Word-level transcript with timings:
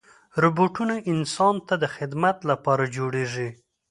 روبوټونه 0.43 0.95
انسان 1.11 1.55
ته 1.67 1.75
د 1.83 1.85
خدمت 1.95 2.37
لپاره 2.49 2.83
جوړېږي. 2.95 3.49